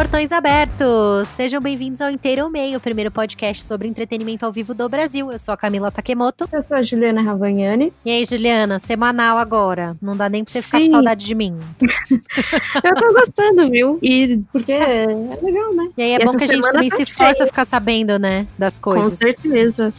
[0.00, 1.28] Portões abertos!
[1.36, 5.30] Sejam bem-vindos ao Inteiro ao Meio, o primeiro podcast sobre entretenimento ao vivo do Brasil.
[5.30, 6.48] Eu sou a Camila Takemoto.
[6.50, 7.92] Eu sou a Juliana Ravagnani.
[8.02, 9.94] E aí, Juliana, semanal agora.
[10.00, 10.68] Não dá nem pra você Sim.
[10.68, 11.54] ficar com saudade de mim.
[12.82, 13.98] eu tô gostando, viu?
[14.00, 15.06] E porque é
[15.42, 15.90] legal, né?
[15.98, 18.18] E aí é e bom que a gente também tá se força a ficar sabendo,
[18.18, 18.46] né?
[18.58, 19.10] Das coisas.
[19.10, 19.92] Com certeza.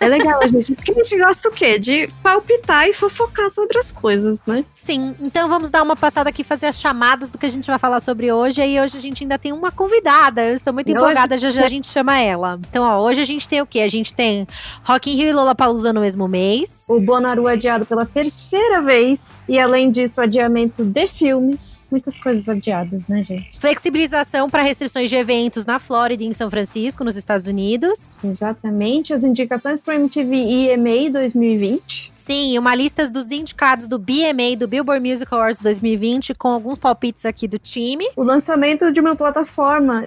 [0.00, 0.74] É legal, gente.
[0.74, 1.78] Porque a gente gosta o quê?
[1.78, 4.64] De palpitar e fofocar sobre as coisas, né?
[4.74, 5.14] Sim.
[5.20, 8.00] Então vamos dar uma passada aqui, fazer as chamadas do que a gente vai falar
[8.00, 8.60] sobre hoje.
[8.60, 10.42] E aí hoje a gente ainda tem uma convidada.
[10.42, 12.58] Eu estou muito empolgada, já já a gente chama ela.
[12.70, 13.80] Então, ó, hoje a gente tem o quê?
[13.80, 14.46] A gente tem
[14.82, 16.86] Rock in Rio e Lollapalooza no mesmo mês.
[16.88, 19.44] O Bonaru adiado pela terceira vez.
[19.46, 21.84] E além disso, adiamento de filmes.
[21.90, 23.60] Muitas coisas adiadas, né, gente?
[23.60, 28.18] Flexibilização para restrições de eventos na Flórida e em São Francisco, nos Estados Unidos.
[28.24, 29.12] Exatamente.
[29.12, 32.10] As indicações para o MTV EMA 2020.
[32.12, 37.26] Sim, uma lista dos indicados do BMA, do Billboard Music Awards 2020, com alguns palpites
[37.26, 38.06] aqui do time.
[38.16, 39.33] O lançamento de uma plataforma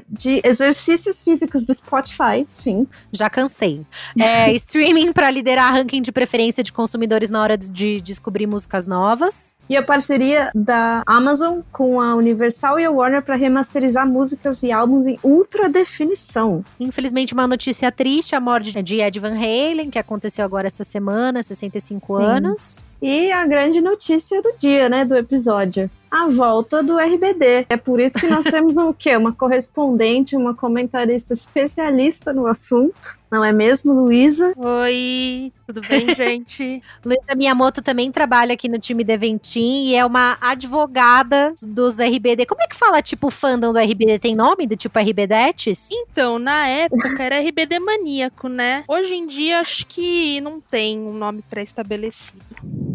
[0.07, 2.87] de exercícios físicos do Spotify, sim.
[3.11, 3.85] Já cansei.
[4.19, 9.56] É, streaming para liderar ranking de preferência de consumidores na hora de descobrir músicas novas.
[9.69, 14.71] E a parceria da Amazon com a Universal e a Warner para remasterizar músicas e
[14.71, 16.63] álbuns em ultra definição.
[16.79, 21.43] Infelizmente, uma notícia triste: a morte de Ed Van Halen, que aconteceu agora essa semana,
[21.43, 22.23] 65 Sim.
[22.23, 22.87] anos.
[23.01, 27.65] E a grande notícia do dia, né, do episódio a volta do RBD.
[27.69, 29.15] É por isso que nós temos o quê?
[29.15, 33.17] Uma correspondente, uma comentarista especialista no assunto.
[33.29, 34.53] Não é mesmo, Luísa?
[34.55, 36.81] Oi, tudo bem, gente?
[37.05, 42.45] Luísa Miyamoto também trabalha aqui no time Deventim e é uma advogada dos RBD.
[42.45, 44.19] Como é que fala, tipo, o fandom do RBD?
[44.19, 45.89] Tem nome do tipo RBDetes?
[45.91, 48.83] Então, na época era RBD maníaco, né?
[48.87, 52.45] Hoje em dia acho que não tem um nome pré-estabelecido.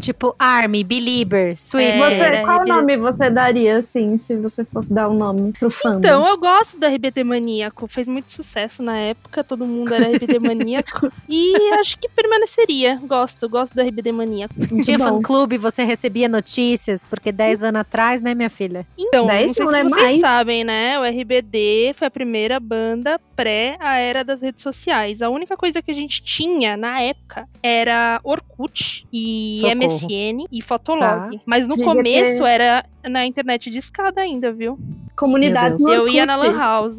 [0.03, 1.93] Tipo Army, Belieber, Swift.
[1.93, 5.99] É, você, qual nome você daria, assim, se você fosse dar um nome pro fandom?
[6.01, 7.87] Então, eu gosto do RBD maníaco.
[7.87, 11.13] Fez muito sucesso na época, todo mundo era RBD maníaco.
[11.29, 13.01] e acho que permaneceria.
[13.07, 14.55] Gosto, gosto do RBD maníaco.
[14.83, 18.85] Tinha fã-clube, você recebia notícias, porque 10 anos atrás, né, minha filha?
[18.99, 20.21] Então, 10 não, não é vocês mais.
[20.21, 20.99] sabem, né?
[20.99, 25.23] O RBD foi a primeira banda pré a era das redes sociais.
[25.23, 29.73] A única coisa que a gente tinha na época era Orkut e Socorro.
[29.95, 31.37] MSN e Fotolog.
[31.37, 31.43] Tá.
[31.47, 32.49] Mas no Devia começo ter...
[32.49, 34.79] era na internet de escada ainda, viu?
[35.17, 36.97] Comunidades Eu ia na Lan House.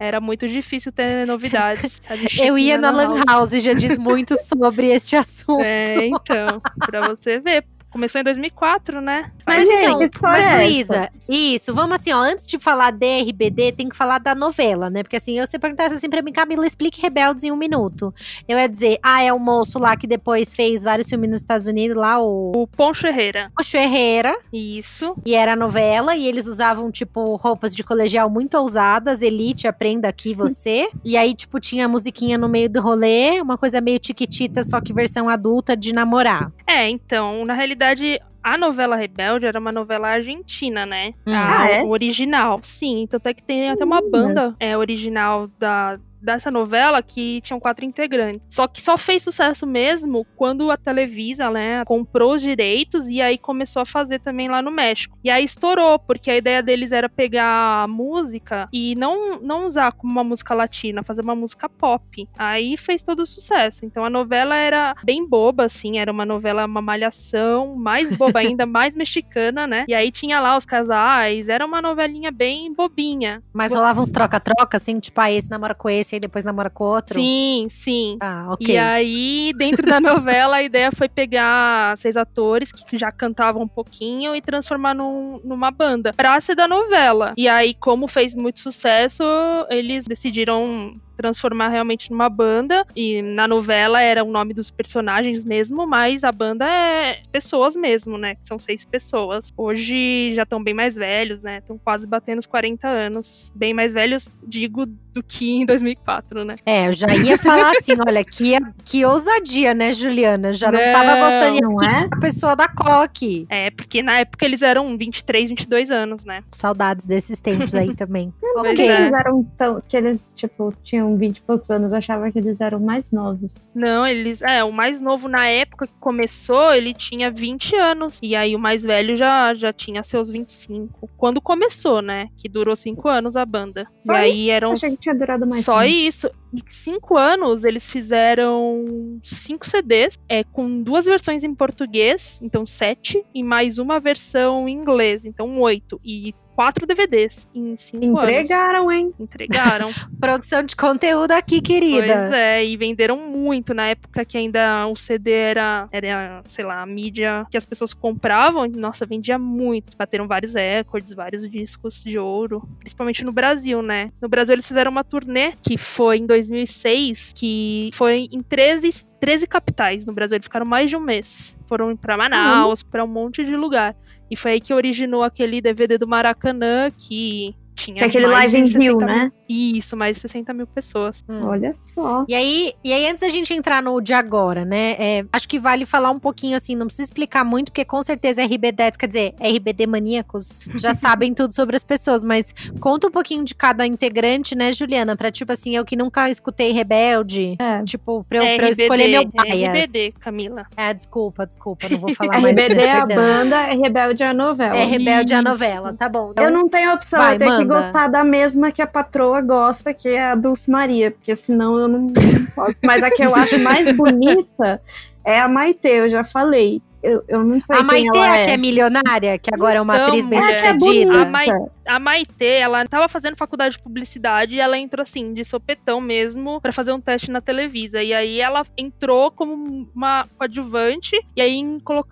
[0.00, 2.00] Era muito difícil ter novidades.
[2.40, 5.62] Eu ia na Lan House, já diz muito sobre este assunto.
[5.62, 7.64] É, então, pra você ver.
[7.90, 9.32] Começou em 2004, né?
[9.46, 13.72] Mas, mas então, mas é Luísa, isso, vamos assim, ó, antes de falar de RBD,
[13.72, 15.02] tem que falar da novela, né?
[15.02, 18.14] Porque assim, eu você perguntasse assim pra mim, Camila, explique Rebeldes em um minuto.
[18.46, 21.66] Eu ia dizer, ah, é o moço lá que depois fez vários filmes nos Estados
[21.66, 22.52] Unidos, lá o...
[22.54, 23.50] O Poncho Herrera.
[23.56, 24.38] Poncho Herrera.
[24.52, 25.16] Isso.
[25.24, 30.36] E era novela, e eles usavam, tipo, roupas de colegial muito ousadas, Elite, aprenda aqui
[30.36, 30.90] você.
[31.02, 34.78] E aí, tipo, tinha a musiquinha no meio do rolê, uma coisa meio tiquitita, só
[34.78, 36.52] que versão adulta de namorar.
[36.66, 41.14] É, então, na realidade realidade, a novela Rebelde era uma novela argentina, né?
[41.26, 41.34] Hum.
[41.34, 41.82] A, ah, é?
[41.82, 42.60] original.
[42.62, 44.10] Sim, tanto é que tem até uma hum.
[44.10, 48.40] banda é, original da, dessa novela que tinham quatro integrantes.
[48.48, 53.38] Só que só fez sucesso mesmo quando a Televisa, né, comprou os direitos e aí
[53.38, 55.18] começou a fazer também lá no México.
[55.22, 59.92] E aí estourou, porque a ideia deles era pegar a música e não, não usar
[59.92, 62.28] como uma música latina, fazer uma música pop.
[62.38, 63.84] Aí fez todo o sucesso.
[63.84, 68.64] Então a novela era bem boba, assim, era uma novela, uma malhação, mais boba ainda,
[68.66, 69.84] mais mexicana, né?
[69.88, 73.42] E aí tinha lá os casais, era uma novelinha bem bobinha.
[73.52, 76.70] Mas rolava uns troca-troca, assim, tipo, ah, esse namora com esse esse aí depois namora
[76.70, 77.20] com outro?
[77.20, 78.16] Sim, sim.
[78.20, 78.74] Ah, ok.
[78.74, 83.68] E aí, dentro da novela, a ideia foi pegar seis atores que já cantavam um
[83.68, 87.34] pouquinho e transformar num, numa banda pra ser da novela.
[87.36, 89.22] E aí, como fez muito sucesso,
[89.68, 92.86] eles decidiram transformar realmente numa banda.
[92.94, 98.16] E na novela era o nome dos personagens mesmo, mas a banda é pessoas mesmo,
[98.16, 98.36] né?
[98.44, 99.52] São seis pessoas.
[99.56, 101.58] Hoje já estão bem mais velhos, né?
[101.58, 103.52] Estão quase batendo os 40 anos.
[103.54, 106.54] Bem mais velhos, digo, do que em 2004, né?
[106.64, 110.52] É, eu já ia falar assim, olha, que, que ousadia, né, Juliana?
[110.52, 112.08] Já não, não tava gostando, não é?
[112.12, 113.46] A pessoa da coque.
[113.50, 116.44] É, porque na época eles eram 23, 22 anos, né?
[116.52, 118.32] Saudades desses tempos aí também.
[118.40, 121.90] Não sei que eles eram tão, que eles, tipo, tinham tinham 20 e poucos anos,
[121.90, 123.68] eu achava que eles eram mais novos.
[123.74, 124.42] Não, eles.
[124.42, 128.18] É, o mais novo na época que começou, ele tinha 20 anos.
[128.22, 131.08] E aí o mais velho já, já tinha seus 25.
[131.16, 132.28] Quando começou, né?
[132.36, 133.86] Que durou 5 anos a banda.
[133.96, 134.38] Só e isso?
[134.38, 134.72] aí eram.
[134.72, 135.64] Achei que tinha durado mais.
[135.64, 135.92] Só tempo.
[135.92, 136.30] isso.
[136.52, 143.22] Em 5 anos, eles fizeram 5 CDs, é, com duas versões em português, então 7,
[143.34, 146.00] e mais uma versão em inglês, então 8.
[146.02, 148.92] E quatro DVDs em cinco Entregaram, anos.
[148.92, 149.14] hein?
[149.20, 149.90] Entregaram.
[150.18, 152.00] Produção de conteúdo aqui, querida.
[152.00, 156.82] Pois é, e venderam muito na época que ainda o CD era, era, sei lá,
[156.82, 158.66] a mídia que as pessoas compravam.
[158.66, 159.96] Nossa, vendia muito.
[159.96, 164.10] Bateram vários recordes, vários discos de ouro, principalmente no Brasil, né?
[164.20, 169.46] No Brasil eles fizeram uma turnê que foi em 2006, que foi em 13 13
[169.46, 170.36] capitais no Brasil.
[170.36, 171.56] Eles ficaram mais de um mês.
[171.66, 173.94] Foram para Manaus, para um monte de lugar.
[174.30, 177.96] E foi aí que originou aquele DVD do Maracanã que tinha.
[177.96, 179.32] Que é aquele Live in Rio, né?
[179.48, 181.24] Isso, mais de 60 mil pessoas.
[181.28, 181.40] Hum.
[181.44, 182.24] Olha só.
[182.28, 184.96] E aí, e aí, antes da gente entrar no de agora, né?
[184.98, 188.44] É, acho que vale falar um pouquinho assim, não precisa explicar muito, porque com certeza
[188.44, 193.44] RBD, quer dizer, RBD maníacos já sabem tudo sobre as pessoas, mas conta um pouquinho
[193.44, 195.16] de cada integrante, né, Juliana?
[195.16, 197.82] Pra tipo assim, eu que nunca escutei Rebelde, é.
[197.84, 199.74] tipo, pra eu, RBD, pra eu escolher meu bias.
[199.74, 200.66] RBD, Camila.
[200.76, 202.56] É, desculpa, desculpa, não vou falar mais.
[202.58, 204.76] RBD é a banda, é Rebelde é a novela.
[204.76, 206.30] É Rebelde é a novela, tá bom.
[206.32, 207.62] Então, eu não tenho opção, vai, eu tenho manda.
[207.62, 211.78] que gostar da mesma que a patroa gosta, que é a Dulce Maria, porque senão
[211.78, 212.80] eu não, não posso.
[212.82, 214.80] Mas a que eu acho mais bonita
[215.24, 216.80] é a Maite, eu já falei.
[217.02, 218.44] Eu, eu não sei a Maite ela é.
[218.44, 221.14] que é milionária, que agora é uma então, atriz bem sucedida.
[221.14, 221.48] É a, Mai,
[221.88, 226.60] a Maite, ela tava fazendo faculdade de publicidade e ela entrou assim, de sopetão mesmo,
[226.60, 228.02] para fazer um teste na Televisa.
[228.02, 231.58] E aí ela entrou como uma coadjuvante e aí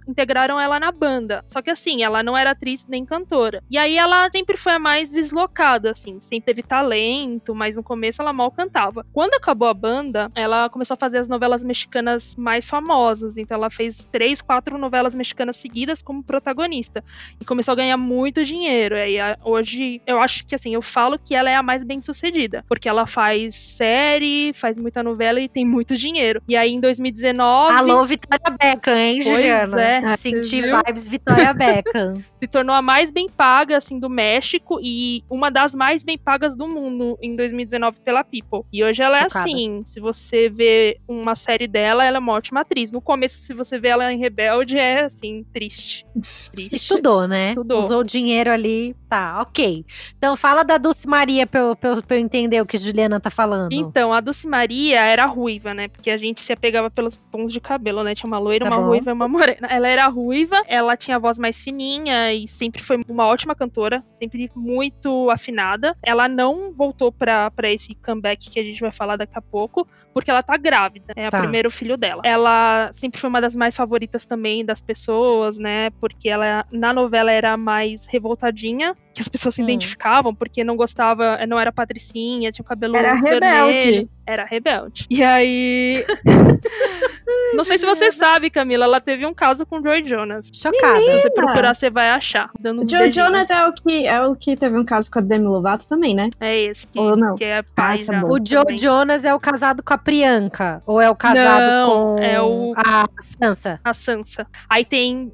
[0.08, 1.44] integraram ela na banda.
[1.48, 3.62] Só que assim, ela não era atriz nem cantora.
[3.70, 8.22] E aí ela sempre foi a mais deslocada, assim, sempre teve talento, mas no começo
[8.22, 9.04] ela mal cantava.
[9.12, 13.36] Quando acabou a banda, ela começou a fazer as novelas mexicanas mais famosas.
[13.36, 17.04] Então ela fez três, quatro novelas mexicanas seguidas como protagonista.
[17.38, 18.96] E começou a ganhar muito dinheiro.
[18.96, 21.82] E aí, hoje hoje, eu acho que assim, eu falo que ela é a mais
[21.82, 26.40] bem sucedida, porque ela faz série, faz muita novela e tem muito dinheiro.
[26.48, 27.74] E aí em 2019.
[27.74, 29.82] Alô, Vitória Beckham, hein, Juliana?
[29.82, 32.14] É, Senti vibes Vitória Beckham.
[32.40, 36.54] Se tornou a mais bem paga, assim, do México e uma das mais bem pagas
[36.56, 38.62] do mundo em 2019 pela People.
[38.72, 39.48] E hoje ela Chocada.
[39.48, 42.92] é assim, se você vê uma série dela, ela é uma ótima atriz.
[42.92, 46.04] No começo, se você vê ela em Rebelde, é assim, triste.
[46.12, 46.76] triste.
[46.76, 47.50] Estudou, né?
[47.50, 47.78] Estudou.
[47.78, 49.84] Usou o dinheiro ali, tá, ok.
[50.18, 52.80] Então fala da Dulce Maria pra eu, pra, eu, pra eu entender o que a
[52.80, 53.72] Juliana tá falando.
[53.72, 55.88] Então, a Dulce Maria era ruiva, né?
[55.88, 58.14] Porque a gente se apegava pelos tons de cabelo, né?
[58.14, 58.88] Tinha uma loira, tá uma bom.
[58.88, 59.68] ruiva e uma morena.
[59.68, 64.04] Ela era ruiva, ela tinha a voz mais fininha e sempre foi uma ótima cantora,
[64.20, 65.96] sempre muito afinada.
[66.02, 69.86] Ela não voltou pra, pra esse comeback que a gente vai falar daqui a pouco,
[70.12, 71.12] porque ela tá grávida.
[71.14, 71.38] É tá.
[71.38, 72.22] o primeiro filho dela.
[72.24, 75.90] Ela sempre foi uma das mais favoritas também das pessoas, né?
[76.00, 79.64] Porque ela na novela era mais revoltadinha, que as pessoas se hum.
[79.64, 83.40] identificavam porque não gostava, não era patricinha, tinha o cabelo era vermelho.
[83.40, 84.10] Rebelde.
[84.26, 85.06] Era rebelde.
[85.08, 86.04] E aí
[87.54, 90.50] Não sei se você sabe, Camila, ela teve um caso com o Joy Jonas.
[90.52, 91.00] Chocada.
[91.00, 92.50] Se você procurar, você vai achar.
[92.58, 95.22] Dando o Joy Jonas é o, que, é o que teve um caso com a
[95.22, 96.30] Demi Lovato também, né?
[96.40, 96.86] É esse.
[96.86, 97.36] Que, Ou não?
[97.36, 100.82] Que é pai ah, tá O Joe Jonas é o casado com a Priyanka?
[100.86, 102.74] Ou é o casado não, com é o...
[102.76, 103.80] a Sansa?
[103.84, 104.46] A Sansa.
[104.68, 105.32] Aí tem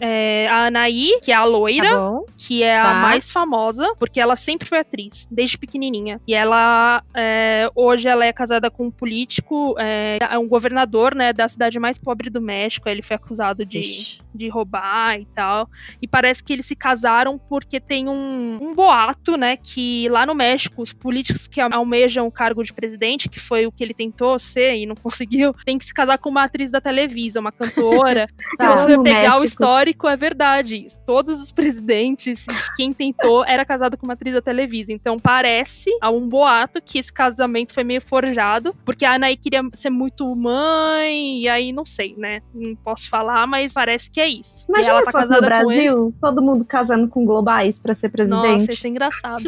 [0.00, 2.90] é, a Anaí, que é a loira, tá que é tá.
[2.90, 6.20] a mais famosa, porque ela sempre foi atriz, desde pequenininha.
[6.26, 11.32] E ela, é, hoje, ela é casada com um político, é, é um governador, né,
[11.32, 12.88] da cidade mais pobre do México.
[12.88, 15.68] Ele foi acusado de, de roubar e tal.
[16.00, 20.34] E parece que eles se casaram porque tem um, um boato, né, que lá no
[20.34, 24.38] México, os políticos que almejam o cargo de presidente, que foi o que ele tentou
[24.38, 28.28] ser e não conseguiu, tem que se casar com uma atriz da Televisa, uma cantora.
[28.58, 29.42] tá, Se você pegar México.
[29.42, 30.86] o histórico, é verdade.
[31.06, 32.44] Todos os presidentes,
[32.76, 34.92] quem tentou, era casado com uma atriz da Televisa.
[34.92, 39.62] Então parece, há um boato, que esse casamento foi meio forjado, porque a Anaí queria
[39.74, 42.40] ser muito mãe, e aí não sei, né?
[42.54, 44.66] Não posso falar, mas parece que é isso.
[44.68, 48.60] Imagina ela se tá fosse no Brasil, todo mundo casando com globais para ser presidente.
[48.60, 49.44] Nossa, isso é engraçado.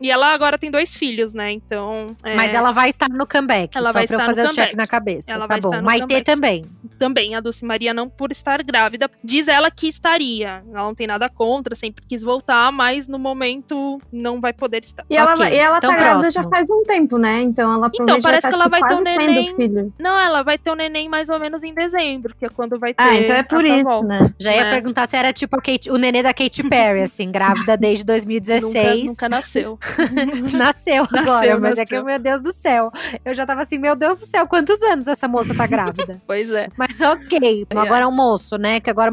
[0.00, 1.52] e ela agora tem dois filhos, né?
[1.52, 2.06] Então.
[2.24, 2.34] É...
[2.34, 3.76] Mas ela vai estar no comeback.
[3.76, 5.30] Ela só vai pra eu fazer o check na cabeça.
[5.30, 5.68] Ela tá vai bom.
[5.68, 6.24] Estar no Maite comeback.
[6.24, 6.64] também.
[6.98, 9.10] Também, a Dulce Maria não por estar grávida.
[9.22, 10.62] Diz ela que estaria.
[10.68, 15.04] Ela não tem nada contra, sempre quis voltar, mas no momento não vai poder estar.
[15.08, 17.42] E ela, okay, e ela então tá grávida já faz um tempo, né?
[17.42, 19.92] Então ela Então, parece tá, que ela vai ter um neném.
[19.98, 22.94] Não, ela vai ter um neném mais ou menos em dezembro, que é quando vai
[22.96, 23.10] ah, ter.
[23.10, 24.08] Ah, então é por isso, volta.
[24.08, 24.34] né?
[24.40, 24.70] Já ia é.
[24.70, 28.72] perguntar se era tipo Kate, o nenê da Katy Perry, assim, grávida desde 2016.
[28.72, 29.78] nunca, nunca nasceu.
[30.56, 31.82] nasceu agora, nasceu, mas nasceu.
[31.82, 32.90] é que, meu Deus do céu.
[33.22, 36.18] Eu já tava assim, meu Deus do céu, quantos anos essa moça tá grávida?
[36.26, 36.68] pois é.
[36.78, 37.66] Mas ok.
[37.68, 37.78] É.
[37.78, 38.80] Agora é um moço, né?
[38.80, 39.12] Que agora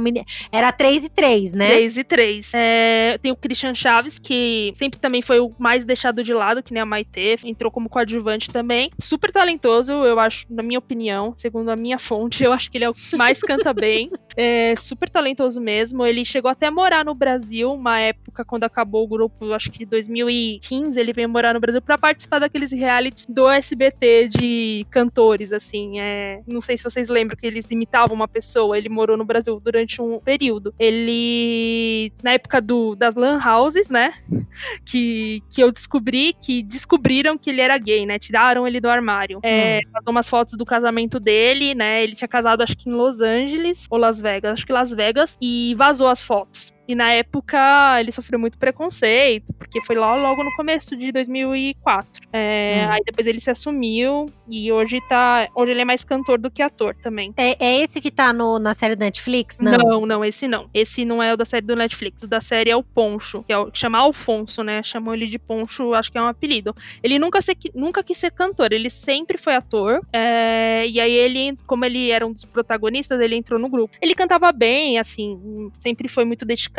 [0.54, 1.68] era 3 e 3, né?
[1.68, 2.50] 3 e 3.
[2.54, 6.74] É, tem o Christian Chaves, que sempre também foi o mais deixado de lado, que
[6.74, 7.40] nem a Maite.
[7.44, 8.92] Entrou como coadjuvante também.
[8.98, 12.86] Super talentoso, eu acho, na minha opinião, segundo a minha fonte, eu acho que ele
[12.86, 14.12] é o mais canta bem.
[14.42, 16.06] É super talentoso mesmo.
[16.06, 19.86] Ele chegou até a morar no Brasil uma época quando acabou o grupo, acho que
[19.86, 26.00] 2015, ele veio morar no Brasil para participar daqueles realities do SBT de cantores, assim.
[26.00, 28.78] É, não sei se vocês lembram que eles imitavam uma pessoa.
[28.78, 30.74] Ele morou no Brasil durante um período.
[30.80, 34.14] Ele, na época do, das Lan Houses, né?
[34.84, 38.20] Que, que eu descobri que descobriram que ele era gay, né?
[38.20, 39.40] Tiraram ele do armário.
[39.42, 39.92] É, hum.
[39.92, 42.04] Passou umas fotos do casamento dele, né?
[42.04, 45.38] Ele tinha casado, acho que em Los Angeles ou Las Vegas, acho que Las Vegas,
[45.42, 46.74] e vazou as fotos.
[46.90, 52.28] E na época ele sofreu muito preconceito, porque foi lá logo no começo de 2004.
[52.34, 52.92] É, hum.
[52.92, 55.48] Aí depois ele se assumiu e hoje tá.
[55.54, 57.32] Hoje ele é mais cantor do que ator também.
[57.38, 59.60] É, é esse que tá no, na série da Netflix?
[59.60, 59.78] Não.
[59.78, 60.68] não, não, esse não.
[60.74, 62.24] Esse não é o da série do Netflix.
[62.24, 64.82] O da série é o Poncho, que é o que chama Alfonso, né?
[64.82, 66.76] Chamou ele de Poncho, acho que é um apelido.
[67.04, 70.02] Ele nunca, se, nunca quis ser cantor, ele sempre foi ator.
[70.12, 73.96] É, e aí ele, como ele era um dos protagonistas, ele entrou no grupo.
[74.02, 76.79] Ele cantava bem, assim, sempre foi muito dedicado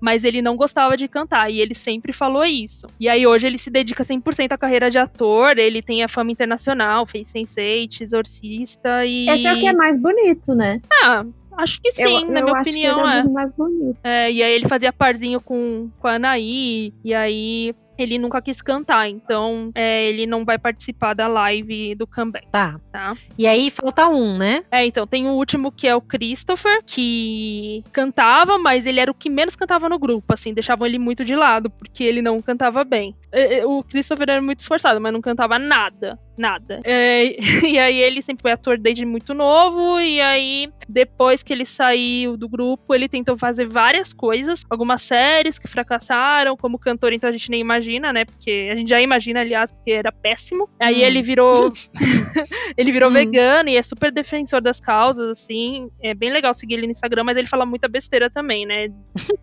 [0.00, 2.86] mas ele não gostava de cantar e ele sempre falou isso.
[2.98, 6.30] E aí hoje ele se dedica 100% à carreira de ator, ele tem a fama
[6.32, 10.80] internacional, fez Sense8, Exorcista e Esse é o que é mais bonito, né?
[11.02, 11.24] Ah,
[11.58, 13.08] Acho que sim, eu, na eu minha opinião.
[13.08, 13.22] é.
[13.24, 13.98] Mais bonito.
[14.02, 14.32] é.
[14.32, 19.08] E aí ele fazia parzinho com, com a Anaí, e aí ele nunca quis cantar,
[19.08, 22.46] então é, ele não vai participar da live do comeback.
[22.50, 22.80] Tá.
[22.92, 23.16] tá.
[23.38, 24.64] E aí falta um, né?
[24.70, 29.14] É, então tem o último que é o Christopher, que cantava, mas ele era o
[29.14, 32.84] que menos cantava no grupo, assim, deixavam ele muito de lado, porque ele não cantava
[32.84, 33.14] bem.
[33.32, 36.18] É, é, o Christopher era muito esforçado, mas não cantava nada.
[36.40, 36.80] Nada.
[36.84, 37.36] É,
[37.68, 40.00] e aí ele sempre foi ator desde muito novo.
[40.00, 44.64] E aí, depois que ele saiu do grupo, ele tentou fazer várias coisas.
[44.70, 46.56] Algumas séries que fracassaram.
[46.56, 48.24] Como cantor, então a gente nem imagina, né?
[48.24, 50.66] Porque a gente já imagina, aliás, porque era péssimo.
[50.80, 51.06] Aí hum.
[51.06, 51.70] ele virou.
[52.74, 53.12] ele virou hum.
[53.12, 55.90] vegano e é super defensor das causas, assim.
[56.02, 58.88] É bem legal seguir ele no Instagram, mas ele fala muita besteira também, né?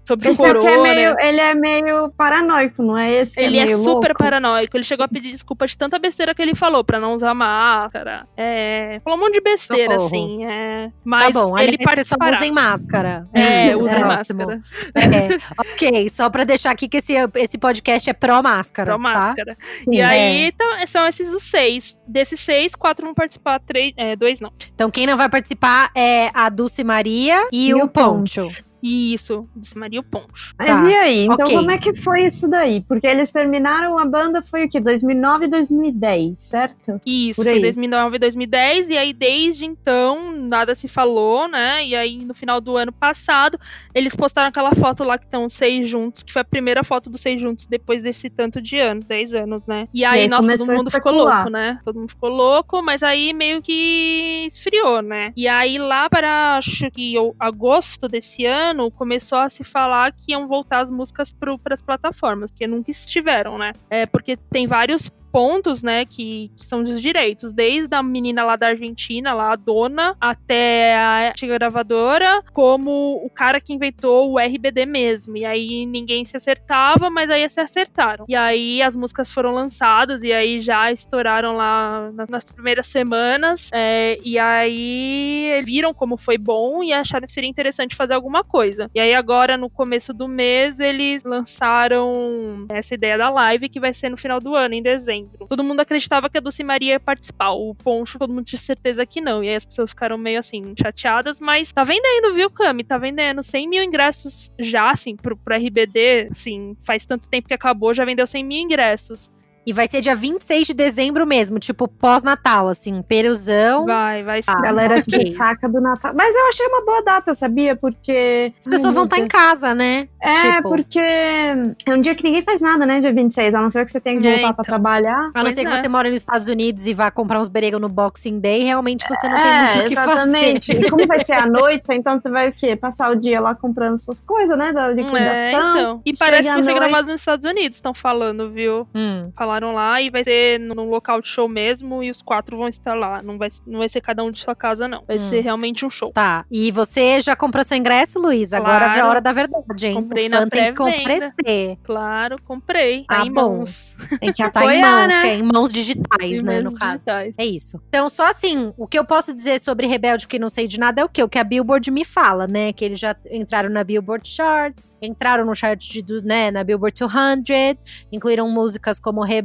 [0.04, 0.88] Sobre Esse o corona.
[0.88, 3.39] É meio, ele é meio paranoico, não é esse?
[3.39, 4.18] ele é, é super louco.
[4.18, 4.75] paranoico.
[4.75, 8.25] Ele chegou a pedir desculpa de tanta besteira que ele falou, pra não usar máscara.
[8.36, 9.00] É.
[9.03, 10.08] Falou um monte de besteira, Socorro.
[10.08, 10.46] assim.
[10.46, 10.91] É.
[11.03, 12.38] Mas tá bom, ele participará.
[12.38, 13.27] usem máscara.
[13.34, 14.62] É, usem máscara.
[14.96, 15.62] É.
[15.62, 18.91] ok, só pra deixar aqui que esse, esse podcast é pró-máscara.
[18.94, 19.56] Pró-máscara.
[19.56, 19.62] Tá?
[19.91, 20.48] E aí, é.
[20.48, 21.97] então, são esses os seis.
[22.08, 24.52] Desses seis, quatro vão participar, três, é, dois não.
[24.74, 28.44] Então, quem não vai participar é a Dulce Maria e, e o, o Poncho.
[28.44, 28.68] Poncho.
[28.82, 30.54] Isso, disse Maria Poncho.
[30.58, 30.90] Mas tá.
[30.90, 31.26] e aí?
[31.26, 31.56] Então okay.
[31.56, 32.82] como é que foi isso daí?
[32.82, 34.80] Porque eles terminaram a banda foi o que?
[34.80, 37.02] 2009 e 2010, certo?
[37.06, 41.86] Isso, foi 2009 e 2010 e aí desde então nada se falou, né?
[41.86, 43.60] E aí no final do ano passado
[43.94, 47.22] eles postaram aquela foto lá que estão seis juntos, que foi a primeira foto dos
[47.22, 49.88] seis juntos depois desse tanto de anos, 10 anos, né?
[49.94, 51.80] E aí, e aí nossa, todo mundo ficou louco, né?
[51.84, 55.34] Todo mundo ficou louco, mas aí meio que esfriou, né?
[55.36, 60.48] E aí lá para acho que agosto desse ano começou a se falar que iam
[60.48, 63.74] voltar as músicas para as plataformas, porque nunca estiveram, né?
[63.89, 68.55] É porque tem vários pontos, né, que, que, são dos direitos, desde a menina lá
[68.55, 74.39] da Argentina, lá a dona, até a antiga gravadora, como o cara que inventou o
[74.39, 75.38] RBD mesmo.
[75.38, 78.25] E aí ninguém se acertava, mas aí se acertaram.
[78.27, 83.69] E aí as músicas foram lançadas e aí já estouraram lá nas, nas primeiras semanas.
[83.74, 88.89] É, e aí viram como foi bom e acharam que seria interessante fazer alguma coisa.
[88.93, 93.93] E aí agora, no começo do mês, eles lançaram essa ideia da live que vai
[93.93, 97.00] ser no final do ano, em dezembro Todo mundo acreditava que a Dulce Maria ia
[97.00, 97.52] participar.
[97.52, 99.44] O Poncho, todo mundo tinha certeza que não.
[99.44, 102.84] E aí as pessoas ficaram meio assim, chateadas, mas tá vendendo, viu, Cami?
[102.84, 107.54] Tá vendendo 100 mil ingressos já, assim, pro, pro RBD, assim, faz tanto tempo que
[107.54, 109.30] acabou, já vendeu 100 mil ingressos.
[109.68, 113.86] E vai ser dia 26 de dezembro mesmo, tipo pós-Natal, assim, peruzão.
[113.86, 114.50] Vai, vai ser.
[114.50, 115.26] Ah, Galera okay.
[115.26, 116.14] de saca do Natal.
[116.16, 117.76] Mas eu achei uma boa data, sabia?
[117.76, 118.54] Porque.
[118.60, 120.08] As pessoas Ai, vão estar tá em casa, né?
[120.22, 120.70] É, tipo...
[120.70, 123.02] porque é um dia que ninguém faz nada, né?
[123.02, 124.54] Dia 26, a não ser que você tenha que voltar é, então.
[124.54, 125.32] pra trabalhar.
[125.34, 125.66] A não ser é.
[125.66, 129.06] que você mora nos Estados Unidos e vá comprar uns berego no Boxing Day, realmente
[129.06, 130.68] você não é, tem muito o que exatamente.
[130.68, 130.86] fazer.
[130.86, 132.78] E como vai ser a noite, então você vai o quê?
[132.78, 134.72] Passar o dia lá comprando suas coisas, né?
[134.72, 135.28] Da liquidação.
[135.36, 136.02] É, então.
[136.06, 138.88] E parece que vai ser gravado nos Estados Unidos, estão falando, viu?
[138.96, 139.30] Hum.
[139.58, 142.94] Falaram lá e vai ser num local de show mesmo e os quatro vão estar
[142.94, 143.22] lá.
[143.24, 145.04] Não vai, não vai ser cada um de sua casa, não.
[145.08, 145.30] Vai hum.
[145.30, 146.12] ser realmente um show.
[146.12, 146.46] Tá.
[146.52, 148.50] E você já comprou seu ingresso, Luiz?
[148.50, 148.66] Claro.
[148.66, 149.96] Agora é a hora da verdade, hein?
[149.96, 151.78] Comprei o na tem que comparecer.
[151.84, 153.06] Claro, comprei.
[153.06, 153.58] Tá, em bom.
[153.58, 153.96] mãos.
[154.20, 155.22] Tem que tá em mãos, né?
[155.22, 156.94] que em mãos digitais, em né, mãos no caso.
[156.94, 157.34] Digitais.
[157.36, 157.82] É isso.
[157.90, 161.02] Então, só assim, o que eu posso dizer sobre Rebelde que não sei de nada
[161.02, 161.24] é o quê?
[161.24, 162.72] O que a Billboard me fala, né?
[162.74, 167.78] Que eles já entraram na Billboard Charts, entraram no chart de, né, na Billboard 200,
[168.12, 169.37] incluíram músicas como Rebelde,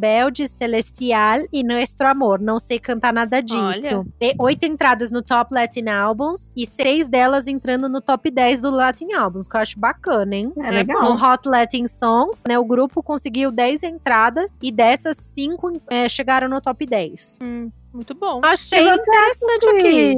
[0.48, 2.40] Celestial e Nuestro Amor.
[2.40, 4.06] Não sei cantar nada disso.
[4.20, 8.70] E oito entradas no Top Latin Albums e seis delas entrando no top 10 do
[8.70, 10.52] Latin Albums, que eu acho bacana, hein?
[10.58, 11.02] É legal.
[11.02, 16.48] No Hot Latin Songs, né, o grupo conseguiu 10 entradas e dessas, cinco é, chegaram
[16.48, 17.38] no top 10.
[17.42, 17.70] Hum.
[17.92, 18.40] Muito bom.
[18.42, 20.16] Achei interessante aqui.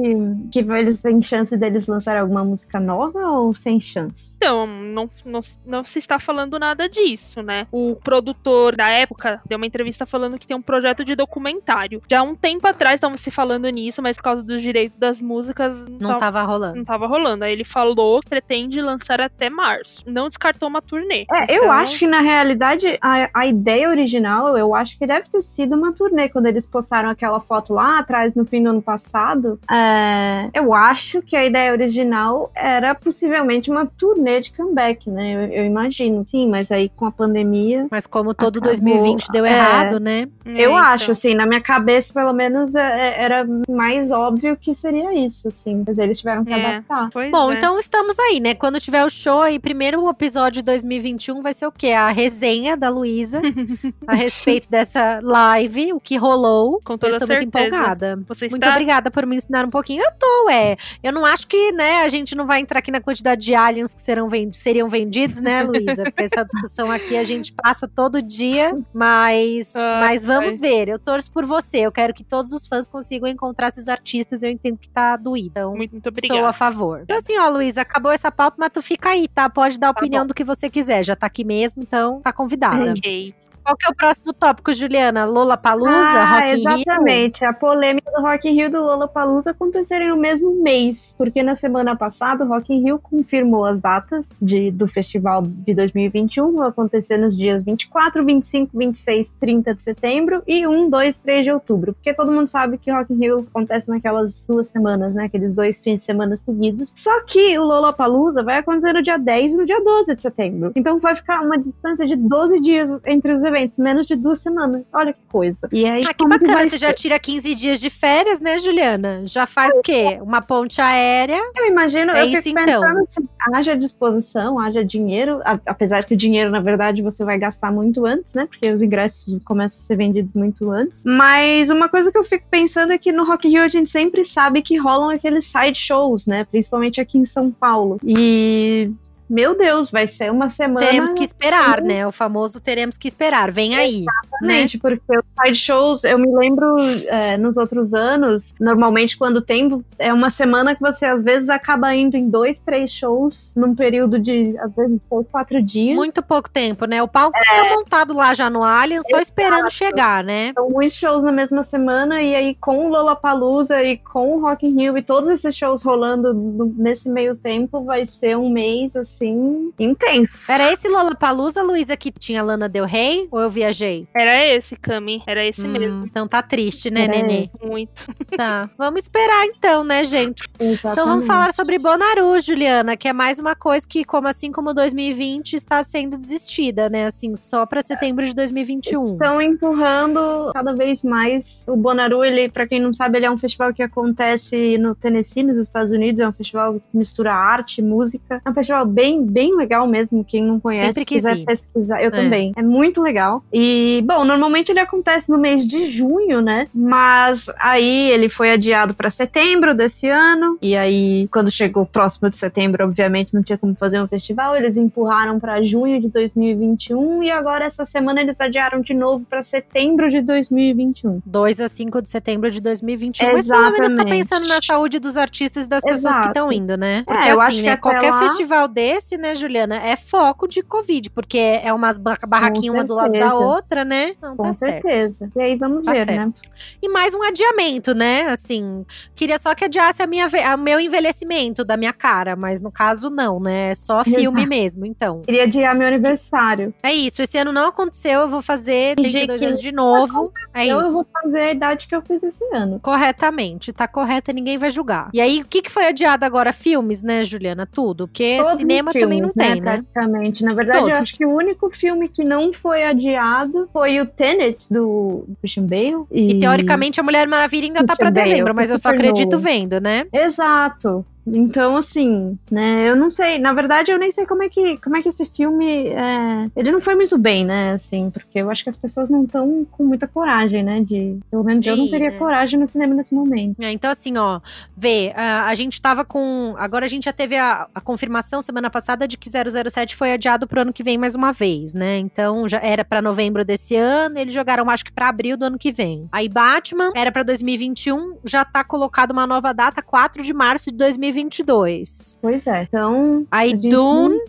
[0.51, 4.37] Que, que eles têm chance deles lançarem alguma música nova ou sem chance?
[4.37, 7.67] Então, não, não, não se está falando nada disso, né?
[7.71, 12.01] O produtor da época deu uma entrevista falando que tem um projeto de documentário.
[12.09, 15.19] Já há um tempo atrás estavam se falando nisso, mas por causa dos direitos das
[15.19, 16.77] músicas não, não tava rolando.
[16.77, 17.43] Não tava rolando.
[17.43, 20.03] Aí ele falou que pretende lançar até março.
[20.07, 21.25] Não descartou uma turnê.
[21.33, 21.55] É, então...
[21.55, 25.75] eu acho que na realidade a, a ideia original, eu acho que deve ter sido
[25.75, 29.59] uma turnê quando eles postaram aquela foto foto lá atrás, no fim do ano passado,
[29.69, 35.33] é, eu acho que a ideia original era possivelmente uma turnê de comeback, né?
[35.33, 36.23] Eu, eu imagino.
[36.25, 37.87] Sim, mas aí com a pandemia.
[37.89, 40.27] Mas como todo acabou, 2020 deu é, errado, né?
[40.45, 40.77] Eu é, então.
[40.77, 45.47] acho, assim, na minha cabeça, pelo menos, é, é, era mais óbvio que seria isso,
[45.47, 45.83] assim.
[45.85, 47.09] Mas eles tiveram que adaptar.
[47.31, 48.53] Bom, então estamos aí, né?
[48.53, 51.91] Quando tiver o show aí, primeiro episódio de 2021 vai ser o quê?
[51.91, 53.41] A resenha da Luísa
[54.05, 56.81] a respeito dessa live, o que rolou.
[56.83, 58.19] Com toda certeza empolgada.
[58.27, 60.03] Você Muito obrigada por me ensinar um pouquinho.
[60.03, 60.75] Eu tô, é.
[61.03, 63.93] Eu não acho que, né, a gente não vai entrar aqui na quantidade de aliens
[63.93, 66.03] que serão vendidos, seriam vendidos, né, Luísa?
[66.03, 70.87] Porque essa discussão aqui a gente passa todo dia, mas, ah, mas vamos ver.
[70.89, 71.79] Eu torço por você.
[71.79, 74.43] Eu quero que todos os fãs consigam encontrar esses artistas.
[74.43, 75.49] Eu entendo que tá doído.
[75.51, 76.39] Então, muito, muito obrigada.
[76.39, 77.01] Sou a favor.
[77.03, 79.49] Então, assim, ó, Luísa, acabou essa pauta, mas tu fica aí, tá?
[79.49, 80.27] Pode dar a tá opinião bom.
[80.27, 81.03] do que você quiser.
[81.03, 82.91] Já tá aqui mesmo, então tá convidada.
[82.91, 83.33] Ok.
[83.65, 85.25] Qual que é o próximo tópico, Juliana?
[85.25, 86.83] Lola Palusa, ah, Rock in Rio?
[86.87, 87.43] Exatamente.
[87.43, 91.55] A polêmica do Rock in Rio do Lola Palusa acontecerem no mesmo mês, porque na
[91.55, 96.67] semana passada o Rock in Rio confirmou as datas de, do festival de 2021, vão
[96.67, 101.93] acontecer nos dias 24, 25, 26, 30 de setembro e 1, 2, 3 de outubro,
[101.93, 105.51] porque todo mundo sabe que o Rock in Rio acontece naquelas duas semanas, né, aqueles
[105.55, 106.93] dois fins de semana seguidos.
[106.95, 110.21] Só que o Lola Palusa vai acontecer no dia 10 e no dia 12 de
[110.21, 110.71] setembro.
[110.75, 114.39] Então vai ficar uma distância de 12 dias entre os eventos eventos, menos de duas
[114.39, 114.89] semanas.
[114.93, 115.67] Olha que coisa.
[115.71, 116.77] E aí, ah, que bacana, que você ser?
[116.77, 119.21] já tira 15 dias de férias, né, Juliana?
[119.25, 120.19] Já faz o quê?
[120.21, 121.41] Uma ponte aérea?
[121.55, 122.81] Eu imagino, é eu isso fico então.
[122.81, 127.37] pensando se haja disposição, haja dinheiro, a, apesar que o dinheiro, na verdade, você vai
[127.37, 128.45] gastar muito antes, né?
[128.47, 131.03] Porque os ingressos começam a ser vendidos muito antes.
[131.05, 134.25] Mas uma coisa que eu fico pensando é que no Rock Rio a gente sempre
[134.25, 136.45] sabe que rolam aqueles side shows, né?
[136.45, 137.99] Principalmente aqui em São Paulo.
[138.03, 138.91] E
[139.29, 140.85] meu Deus, vai ser uma semana.
[140.85, 142.05] Teremos que esperar, né?
[142.05, 143.51] O famoso teremos que esperar.
[143.51, 144.05] Vem aí.
[144.07, 144.81] Exatamente, né?
[144.81, 146.75] porque os side shows, eu me lembro
[147.07, 151.93] é, nos outros anos, normalmente quando tem, é uma semana que você às vezes acaba
[151.95, 155.95] indo em dois, três shows num período de, às vezes, três, quatro dias.
[155.95, 157.01] Muito pouco tempo, né?
[157.01, 160.51] O palco é, fica montado lá já no Alien, só esperando chegar, né?
[160.53, 164.67] São muitos shows na mesma semana, e aí com o Lollapalooza e com o Rock
[164.67, 166.33] in Rio e todos esses shows rolando
[166.77, 170.51] nesse meio tempo, vai ser um mês, assim, assim, intenso.
[170.51, 173.27] Era esse Lollapalooza, Luísa, que tinha Lana Del Rey?
[173.31, 174.07] Ou eu viajei?
[174.15, 175.23] Era esse, Cami.
[175.25, 176.05] Era esse hum, mesmo.
[176.05, 177.45] Então tá triste, né, Era Nenê?
[177.45, 177.71] Esse.
[177.71, 178.03] Muito.
[178.35, 178.69] Tá.
[178.77, 180.43] Vamos esperar então, né, gente?
[180.59, 180.93] Exatamente.
[180.93, 184.73] Então vamos falar sobre Bonaru, Juliana, que é mais uma coisa que, como assim como
[184.73, 187.05] 2020, está sendo desistida, né?
[187.05, 189.13] Assim, só para setembro de 2021.
[189.13, 191.65] Estão empurrando cada vez mais.
[191.67, 195.43] O Bonaru, ele, para quem não sabe, ele é um festival que acontece no Tennessee,
[195.43, 196.19] nos Estados Unidos.
[196.19, 198.41] É um festival que mistura arte, música.
[198.43, 200.23] É um festival bem bem, bem legal mesmo.
[200.23, 201.45] Quem não conhece, Sempre quiser ir.
[201.45, 202.01] pesquisar.
[202.01, 202.11] Eu é.
[202.11, 202.53] também.
[202.55, 203.43] É muito legal.
[203.53, 206.67] E, bom, normalmente ele acontece no mês de junho, né?
[206.73, 210.57] Mas aí ele foi adiado para setembro desse ano.
[210.61, 214.55] E aí, quando chegou próximo de setembro, obviamente não tinha como fazer um festival.
[214.55, 217.23] Eles empurraram para junho de 2021.
[217.23, 221.21] E agora, essa semana, eles adiaram de novo para setembro de 2021.
[221.25, 223.29] 2 a 5 de setembro de 2021.
[223.37, 223.45] Exatamente.
[223.45, 226.21] Mas pelo menos tá pensando na saúde dos artistas e das pessoas Exato.
[226.21, 227.03] que estão indo, né?
[227.05, 228.19] Porque é, eu assim, acho né, que qualquer lá...
[228.19, 232.95] festival desse esse, né, Juliana, é foco de Covid, porque é umas barraquinhas uma do
[232.95, 234.15] lado da outra, né?
[234.21, 235.25] Não, Com tá certeza.
[235.25, 235.37] Certo.
[235.37, 236.15] E aí vamos tá ver, né?
[236.15, 236.41] certo.
[236.43, 236.51] né?
[236.81, 238.27] E mais um adiamento, né?
[238.27, 242.71] Assim, queria só que adiasse a minha, o meu envelhecimento da minha cara, mas no
[242.71, 243.71] caso não, né?
[243.71, 244.49] É só filme Exato.
[244.49, 245.21] mesmo, então.
[245.21, 246.73] Queria adiar meu aniversário.
[246.81, 250.31] É isso, esse ano não aconteceu, eu vou fazer daqui dois anos de novo.
[250.53, 250.73] É isso.
[250.73, 252.79] Eu vou fazer a idade que eu fiz esse ano.
[252.79, 255.09] Corretamente, tá correta, ninguém vai julgar.
[255.13, 256.53] E aí, o que, que foi adiado agora?
[256.53, 257.65] Filmes, né, Juliana?
[257.65, 258.07] Tudo.
[258.07, 259.71] Porque cinema filmes, também não né, tem, né?
[259.71, 260.43] Praticamente.
[260.43, 260.97] Na verdade, Todos.
[260.97, 265.65] eu acho que o único filme que não foi adiado foi o Tenet, do Christian
[265.65, 266.05] Bale.
[266.11, 268.89] E, e teoricamente a Mulher Maravilha ainda Christian tá pra Bale, dezembro, mas eu só
[268.89, 270.05] acredito vendo, né?
[270.11, 271.05] Exato.
[271.27, 274.95] Então, assim, né, eu não sei, na verdade eu nem sei como é que, como
[274.95, 278.63] é que esse filme, é, ele não foi muito bem, né, assim, porque eu acho
[278.63, 281.89] que as pessoas não estão com muita coragem, né, de, pelo menos Sim, eu não
[281.89, 282.17] teria né?
[282.17, 283.59] coragem no cinema nesse momento.
[283.59, 284.39] É, então, assim, ó,
[284.77, 288.69] vê, a, a gente tava com, agora a gente já teve a, a confirmação semana
[288.69, 292.47] passada de que 007 foi adiado pro ano que vem mais uma vez, né, então
[292.47, 295.71] já era para novembro desse ano, eles jogaram acho que para abril do ano que
[295.71, 296.07] vem.
[296.11, 300.77] Aí Batman era para 2021, já tá colocado uma nova data, 4 de março de
[301.15, 302.17] 2022.
[302.21, 303.25] Pois é, então.
[303.31, 304.19] Aí Dune.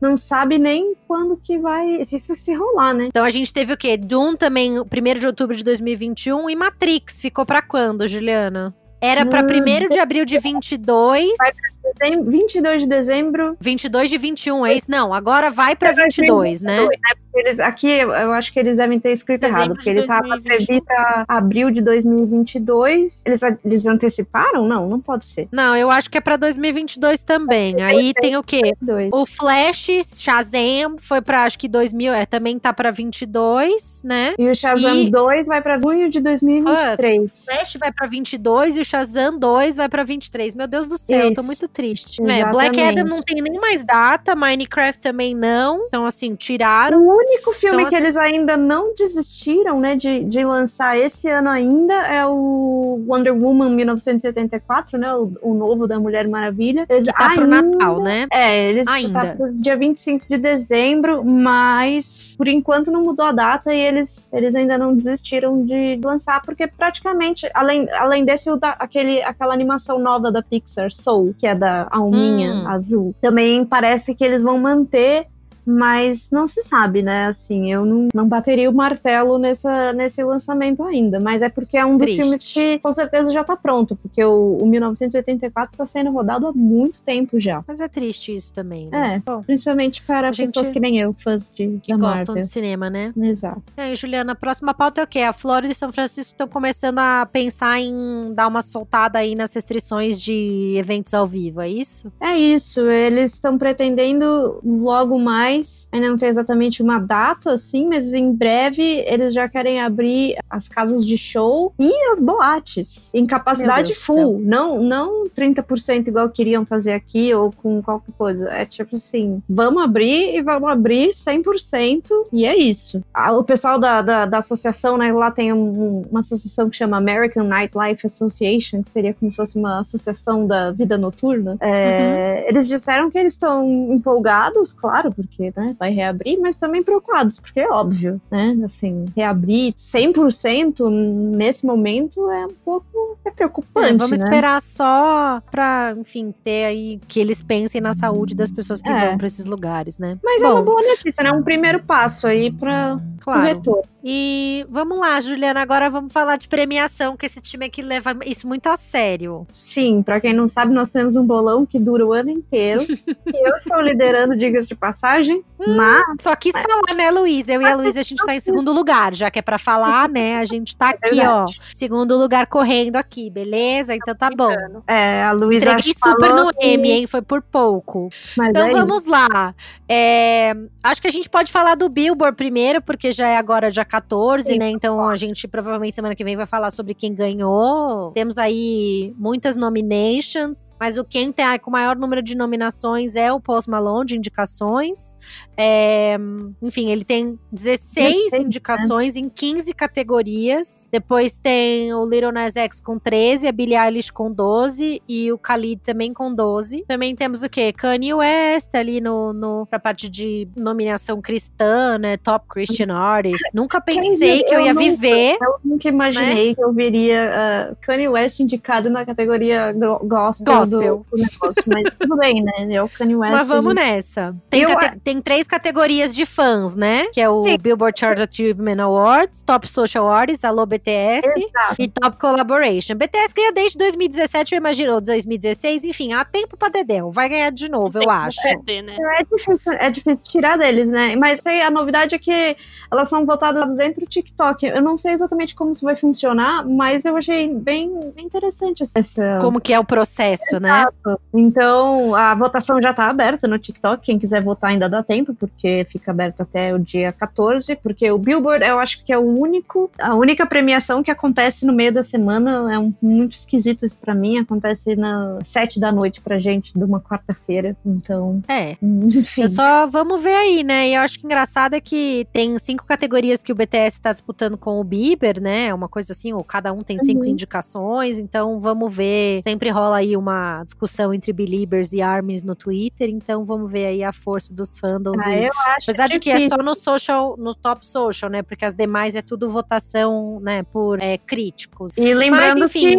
[0.00, 2.04] Não sabe nem quando que vai.
[2.04, 3.06] Se isso se rolar, né?
[3.06, 3.96] Então a gente teve o quê?
[3.96, 4.84] Dune também, 1
[5.18, 8.74] de outubro de 2021 e Matrix ficou para quando, Juliana?
[9.00, 11.30] Era para 1 de abril de 22.
[11.38, 11.50] Vai
[11.96, 13.56] pra 22 de dezembro.
[13.60, 14.90] 22 de 21, é isso?
[14.90, 16.80] Não, agora vai para 22, 22, né?
[16.84, 16.88] né?
[17.34, 20.86] Eles, aqui eu acho que eles devem ter escrito dezembro errado, porque ele estava previsto
[21.28, 23.22] abril de 2022.
[23.24, 24.66] Eles, eles anteciparam?
[24.66, 25.48] Não, não pode ser.
[25.52, 27.80] Não, eu acho que é para 2022 também.
[27.82, 28.74] Aí tem o quê?
[29.12, 34.34] O Flash, Shazam foi para acho que 2000, é, também tá para 22, né?
[34.38, 35.10] E o Shazam e...
[35.10, 37.30] 2 vai para junho de 2023.
[37.30, 40.54] o Flash vai para 22 e o Shazam 2 vai pra 23.
[40.54, 42.22] Meu Deus do céu, Isso, eu tô muito triste.
[42.22, 45.86] É, Black Adam não tem nem mais data, Minecraft também não.
[45.88, 47.02] Então, assim, tiraram.
[47.02, 48.04] O único filme então, que assim...
[48.04, 53.70] eles ainda não desistiram, né, de, de lançar esse ano ainda é o Wonder Woman
[53.70, 55.14] 1974, né?
[55.14, 56.86] O, o novo da Mulher Maravilha.
[56.88, 58.26] Eles, que tá ainda, pro Natal, né?
[58.32, 59.26] É, eles tá ainda.
[59.26, 64.32] tá pro dia 25 de dezembro, mas por enquanto não mudou a data e eles,
[64.32, 69.52] eles ainda não desistiram de lançar, porque praticamente, além, além desse, o da, aquele, aquela
[69.52, 72.68] animação nova da Pixar, Soul, que é da alminha hum.
[72.68, 73.14] azul.
[73.20, 75.26] Também parece que eles vão manter
[75.68, 77.26] mas não se sabe, né?
[77.26, 81.84] Assim, eu não, não bateria o martelo nessa, nesse lançamento ainda, mas é porque é
[81.84, 82.22] um dos Triste.
[82.22, 86.52] filmes que com certeza já tá pronto, porque o, o 1984 tá sendo rodado há
[86.52, 87.62] muito tempo já.
[87.68, 89.16] Mas é triste isso também, né?
[89.16, 92.34] É, Bom, principalmente para pessoas que nem eu, fãs de que gostam Marvel.
[92.36, 93.12] de cinema, né?
[93.20, 93.62] Exato.
[93.76, 95.20] E aí, Juliana, a próxima pauta é o quê?
[95.20, 99.52] A Flórida e São Francisco estão começando a pensar em dar uma soltada aí nas
[99.52, 102.10] restrições de eventos ao vivo, é isso?
[102.18, 105.88] É isso, eles estão pretendendo logo mais mais.
[105.92, 110.68] Ainda não tem exatamente uma data, assim, mas em breve eles já querem abrir as
[110.68, 114.38] casas de show e as boates em capacidade full.
[114.38, 118.48] Não, não 30% igual queriam fazer aqui ou com qualquer coisa.
[118.48, 123.02] É tipo assim, vamos abrir e vamos abrir 100% e é isso.
[123.36, 127.44] O pessoal da, da, da associação, né, lá tem um, uma associação que chama American
[127.44, 131.56] Nightlife Association, que seria como se fosse uma associação da vida noturna.
[131.60, 132.48] É, uhum.
[132.48, 137.60] Eles disseram que eles estão empolgados, claro, porque né, vai reabrir, mas também preocupados, porque
[137.60, 140.88] é óbvio, né, assim, reabrir 100%
[141.36, 144.24] nesse momento é um pouco é preocupante, é, Vamos né?
[144.24, 149.08] esperar só pra, enfim, ter aí que eles pensem na saúde das pessoas que é.
[149.08, 150.18] vão para esses lugares, né?
[150.22, 151.32] Mas Bom, é uma boa notícia, né?
[151.32, 153.40] Um primeiro passo aí para claro.
[153.40, 153.97] o retorno.
[154.02, 158.46] E vamos lá, Juliana, agora vamos falar de premiação, que esse time aqui leva isso
[158.46, 159.44] muito a sério.
[159.48, 162.82] Sim, para quem não sabe, nós temos um bolão que dura o ano inteiro.
[163.26, 166.04] e eu estou liderando, diga de passagem, hum, mas...
[166.20, 167.52] Só quis falar, né, Luísa?
[167.52, 170.08] Eu e a Luísa, a gente tá em segundo lugar, já que é para falar,
[170.08, 170.36] né?
[170.36, 173.94] A gente tá é aqui, é ó, segundo lugar correndo aqui, beleza?
[173.94, 174.54] Então tá bom.
[174.86, 176.66] É, a Luísa Entreguei super no que...
[176.66, 177.06] M, hein?
[177.06, 178.10] Foi por pouco.
[178.36, 179.10] Mas então é vamos isso.
[179.10, 179.54] lá.
[179.88, 183.84] É, acho que a gente pode falar do Billboard primeiro, porque já é agora já
[183.88, 184.58] 14, Sim.
[184.58, 184.70] né?
[184.70, 188.12] Então a gente provavelmente semana que vem vai falar sobre quem ganhou.
[188.12, 193.32] Temos aí muitas nominations, mas o quem tem com o maior número de nominações é
[193.32, 195.14] o Post Malone de indicações.
[195.56, 196.16] É,
[196.62, 198.38] enfim, ele tem 16 né?
[198.38, 200.88] indicações em 15 categorias.
[200.92, 205.36] Depois tem o Little Nas X com 13, a Billie Eilish com 12 e o
[205.36, 206.84] Khalid também com 12.
[206.86, 207.72] Também temos o quê?
[207.72, 212.16] Kanye West ali no, no pra parte de nominação cristã, né?
[212.16, 213.42] Top Christian Artist.
[213.52, 215.36] Nunca pensei que eu ia viver.
[215.40, 216.54] Eu nunca imaginei né?
[216.54, 221.06] que eu viria uh, Kanye West indicado na categoria gospel, gospel.
[221.10, 221.64] Do, do, negócio.
[221.66, 222.74] Mas tudo bem, né?
[222.74, 223.32] É o Kanye West.
[223.32, 224.34] Mas vamos nessa.
[224.50, 224.70] Tem, eu,
[225.02, 227.06] tem três categorias de fãs, né?
[227.12, 227.56] Que é o sim.
[227.58, 231.76] Billboard Chart Achievement Awards, Top Social Artists, Alô BTS Exato.
[231.78, 232.94] e Top Collaboration.
[232.94, 237.10] BTS ganha desde 2017, eu imagino, 2016, enfim, há tempo pra Dedéu.
[237.10, 238.40] Vai ganhar de novo, eu acho.
[238.42, 238.96] Perder, né?
[239.18, 241.16] é, difícil, é difícil tirar deles, né?
[241.16, 242.56] Mas a novidade é que
[242.90, 244.66] elas são votadas lançados dentro do TikTok.
[244.66, 249.38] Eu não sei exatamente como isso vai funcionar, mas eu achei bem, bem interessante essa.
[249.40, 250.80] Como que é o processo, né?
[250.80, 250.94] Exato.
[251.04, 251.16] né?
[251.34, 254.04] Então, a votação já tá aberta no TikTok.
[254.04, 257.76] Quem quiser votar ainda dá tempo, porque fica aberto até o dia 14.
[257.76, 261.72] Porque o Billboard, eu acho que é o único, a única premiação que acontece no
[261.72, 262.72] meio da semana.
[262.72, 264.38] É um, muito esquisito isso pra mim.
[264.38, 267.76] Acontece na sete da noite pra gente, de uma quarta-feira.
[267.84, 268.42] Então.
[268.48, 268.76] É.
[268.82, 269.42] Enfim.
[269.42, 270.88] Eu só vamos ver aí, né?
[270.88, 274.56] E eu acho que engraçado é que tem cinco categorias que o BTS tá disputando
[274.56, 275.66] com o Bieber, né?
[275.66, 277.26] É uma coisa assim, ou cada um tem cinco uhum.
[277.26, 278.18] indicações.
[278.18, 279.40] Então vamos ver.
[279.42, 283.08] Sempre rola aí uma discussão entre Beliebers e Armies no Twitter.
[283.08, 285.20] Então vamos ver aí a força dos fandoms.
[285.26, 285.46] Ah, e...
[285.46, 288.42] eu acho Apesar de que é só no social, no top social, né?
[288.42, 290.62] Porque as demais é tudo votação, né?
[290.62, 291.92] Por é, críticos.
[291.96, 292.96] E lembrando Mas, que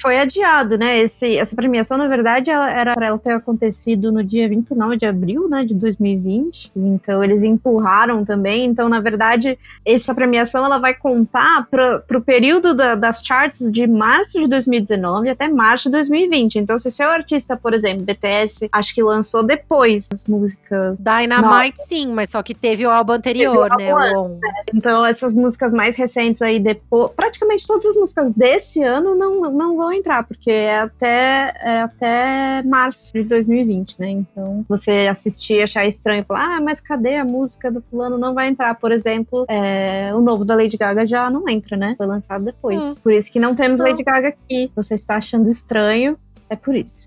[0.00, 0.98] foi adiado, né?
[0.98, 5.04] Esse, essa premiação, na verdade, ela era para ela ter acontecido no dia 29 de
[5.04, 5.64] abril, né?
[5.64, 6.72] De 2020.
[6.74, 8.64] Então eles empurraram também.
[8.64, 9.58] Então, na verdade,
[9.94, 15.28] essa premiação ela vai contar para o período da, das charts de março de 2019
[15.30, 16.56] até março de 2020.
[16.56, 20.98] Então, se seu artista, por exemplo, BTS, acho que lançou depois as músicas.
[20.98, 23.92] Dynamite, sim, mas só que teve o álbum anterior, o né?
[23.92, 24.50] Antes, né?
[24.74, 27.10] Então, essas músicas mais recentes aí, depois.
[27.12, 32.62] Praticamente todas as músicas desse ano não, não vão entrar, porque é até, é até
[32.64, 34.10] março de 2020, né?
[34.10, 38.18] Então, você assistir e achar estranho, falar, ah, mas cadê a música do fulano?
[38.18, 38.74] Não vai entrar.
[38.74, 39.79] Por exemplo, é,
[40.14, 41.94] o novo da Lady Gaga já não entra, né?
[41.96, 42.78] Foi lançado depois.
[42.78, 42.94] Hum.
[43.02, 44.70] Por isso que não temos Lady Gaga aqui.
[44.74, 46.18] Você está achando estranho,
[46.50, 47.06] é por isso.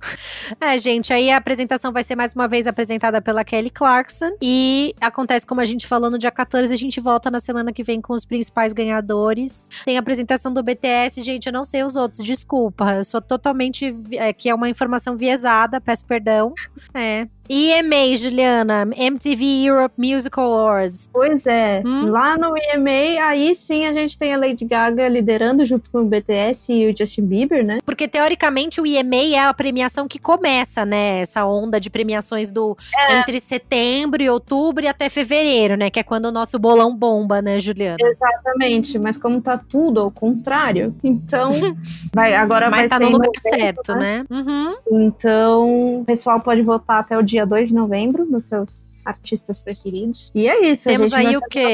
[0.60, 4.32] É, gente, aí a apresentação vai ser mais uma vez apresentada pela Kelly Clarkson.
[4.42, 7.84] E acontece, como a gente falou, no dia 14, a gente volta na semana que
[7.84, 9.68] vem com os principais ganhadores.
[9.84, 12.94] Tem a apresentação do BTS, gente, eu não sei os outros, desculpa.
[12.94, 13.94] Eu sou totalmente.
[14.12, 16.54] É, que é uma informação viesada, peço perdão.
[16.94, 17.28] É.
[17.50, 21.10] EMA, Juliana, MTV Europe Music Awards.
[21.12, 22.10] Pois é, hum?
[22.10, 26.06] lá no EMA, aí sim a gente tem a Lady Gaga liderando junto com o
[26.06, 27.80] BTS e o Justin Bieber, né?
[27.86, 31.20] Porque teoricamente o EMA é a premiação que começa, né?
[31.20, 33.20] Essa onda de premiações do é.
[33.20, 35.90] entre setembro e outubro e até fevereiro, né?
[35.90, 37.98] Que é quando o nosso bolão bomba, né, Juliana?
[38.00, 41.52] Exatamente, mas como tá tudo ao contrário, então
[42.14, 44.04] vai agora mas vai tá ser no lugar novembro, certo, né?
[44.04, 44.26] né?
[44.30, 44.76] Uhum.
[44.92, 49.58] Então, o pessoal pode votar até o dia dia 2 de novembro, nos seus artistas
[49.60, 50.32] preferidos.
[50.36, 50.88] E é isso.
[50.88, 51.74] Temos aí o quê?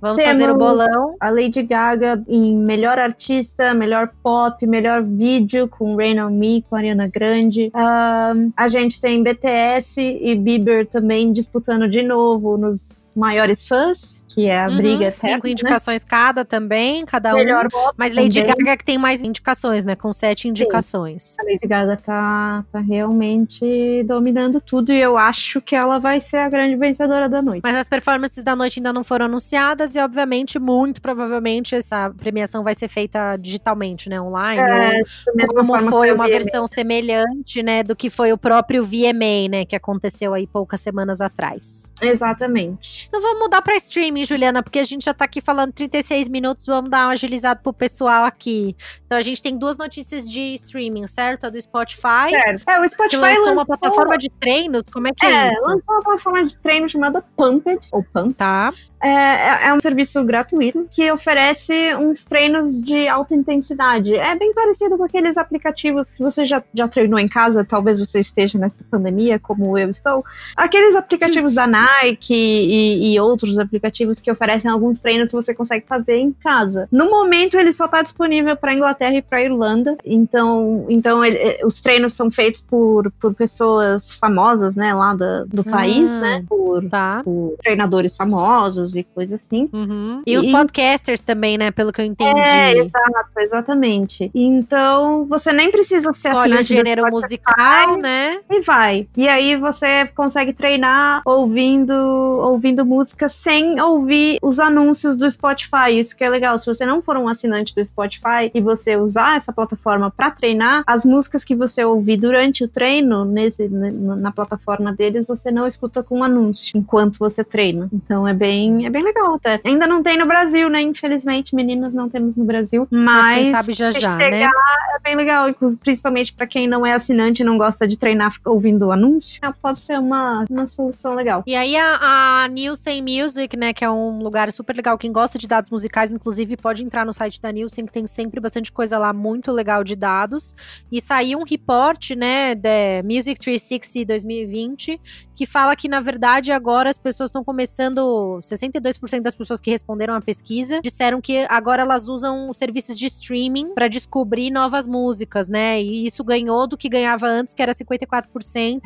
[0.00, 1.14] Vamos Temos fazer o bolão.
[1.20, 6.76] A Lady Gaga em melhor artista, melhor pop, melhor vídeo com Rain on Me, com
[6.76, 7.72] a Ariana Grande.
[7.74, 14.46] Um, a gente tem BTS e Bieber também disputando de novo nos maiores fãs, que
[14.46, 15.52] é a uhum, briga eterna, Cinco né?
[15.52, 16.08] indicações né?
[16.08, 17.68] cada também, cada melhor um.
[17.68, 18.56] Pop Mas Lady também.
[18.64, 19.96] Gaga que tem mais indicações, né?
[19.96, 21.22] Com sete indicações.
[21.22, 21.36] Sim.
[21.40, 26.38] A Lady Gaga tá, tá realmente dominando tudo e eu acho que ela vai ser
[26.38, 27.62] a grande vencedora da noite.
[27.62, 32.62] Mas as performances da noite ainda não foram anunciadas e, obviamente, muito provavelmente essa premiação
[32.62, 34.20] vai ser feita digitalmente, né?
[34.20, 34.60] Online.
[34.60, 37.82] É, como foi uma versão semelhante, né?
[37.82, 39.64] Do que foi o próprio VMA, né?
[39.64, 41.92] Que aconteceu aí poucas semanas atrás.
[42.00, 43.06] Exatamente.
[43.08, 46.66] Então vamos mudar para streaming, Juliana, porque a gente já tá aqui falando 36 minutos,
[46.66, 48.76] vamos dar uma agilizada pro pessoal aqui.
[49.06, 51.44] Então a gente tem duas notícias de streaming, certo?
[51.44, 52.30] A do Spotify.
[52.30, 52.68] Certo.
[52.68, 55.62] É, o Spotify lançou, lançou uma plataforma de treinos como é que é, é isso?
[55.62, 58.34] lançou uma plataforma de treino chamada Pumped, ou Pump.
[58.34, 58.72] Tá.
[59.02, 64.14] É, é, é um serviço gratuito que oferece uns treinos de alta intensidade.
[64.14, 68.20] É bem parecido com aqueles aplicativos, se você já, já treinou em casa, talvez você
[68.20, 70.24] esteja nessa pandemia, como eu estou.
[70.56, 71.56] Aqueles aplicativos Sim.
[71.56, 76.32] da Nike e, e, outros aplicativos que oferecem alguns treinos que você consegue fazer em
[76.32, 76.86] casa.
[76.92, 79.96] No momento, ele só está disponível para Inglaterra e para Irlanda.
[80.04, 85.64] Então, então ele, os treinos são feitos por, por pessoas famosas, né, lá do, do
[85.64, 86.44] país, ah, né?
[86.48, 87.22] Por, tá.
[87.24, 89.68] por treinadores famosos e coisas assim.
[89.72, 90.22] Uhum.
[90.26, 91.70] E, e, os podcasters também, né?
[91.70, 92.40] Pelo que eu entendi.
[92.40, 94.30] É, exato, exatamente.
[94.34, 98.40] Então, você nem precisa ser Escolhe assinante o gênero musical, né?
[98.50, 99.08] E vai.
[99.16, 105.98] E aí você consegue treinar ouvindo, ouvindo música sem ouvir os anúncios do Spotify.
[105.98, 106.58] Isso que é legal.
[106.58, 110.82] Se você não for um assinante do Spotify e você usar essa plataforma para treinar,
[110.86, 116.02] as músicas que você ouvir durante o treino nesse, na plataforma deles, você não escuta
[116.02, 117.88] com anúncio enquanto você treina.
[117.92, 119.60] Então é bem, é bem legal até.
[119.64, 120.80] Ainda não tem no Brasil, né?
[120.82, 122.86] Infelizmente, meninas não temos no Brasil.
[122.90, 124.48] Mas, mas quem sabe já já, chegar, né?
[124.96, 125.48] É bem legal,
[125.82, 129.40] principalmente para quem não é assinante e não gosta de treinar ouvindo anúncio.
[129.62, 131.42] Pode ser uma, uma solução legal.
[131.46, 133.72] E aí a, a Nielsen Music, né?
[133.72, 134.98] Que é um lugar super legal.
[134.98, 138.40] Quem gosta de dados musicais, inclusive, pode entrar no site da Nielsen, que tem sempre
[138.40, 140.54] bastante coisa lá muito legal de dados.
[140.90, 142.54] E saiu um report, né?
[142.54, 145.00] Da Music 360 2020,
[145.40, 148.40] que fala que, na verdade, agora as pessoas estão começando.
[148.42, 153.72] 42% das pessoas que responderam à pesquisa disseram que agora elas usam serviços de streaming
[153.72, 155.80] para descobrir novas músicas, né?
[155.80, 158.82] E isso ganhou do que ganhava antes, que era 54%,